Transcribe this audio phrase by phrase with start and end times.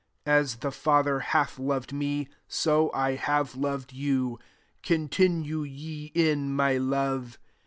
[0.25, 4.39] 9 As the Father hath loved me, so I hare loved you:
[4.81, 7.37] continue ye in my love.